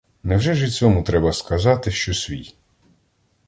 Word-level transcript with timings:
Невже 0.23 0.53
ж 0.55 0.65
і 0.65 0.69
цьому 0.69 1.03
треба 1.03 1.33
сказати, 1.33 1.91
що 1.91 2.13
свій? 2.13 2.53